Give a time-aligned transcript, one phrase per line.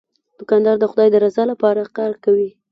[0.39, 2.49] دوکاندار د خدای د رضا لپاره کار کوي.